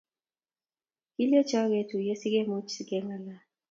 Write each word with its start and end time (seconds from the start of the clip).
Kilecho 1.13 1.59
ketuiye 1.71 2.13
si 2.19 2.27
kemuch 2.33 2.71
ke 2.87 2.97
ng'alal 3.05 3.41